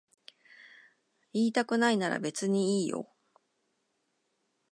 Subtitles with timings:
[1.31, 3.07] 言いたくないなら別にいいよ。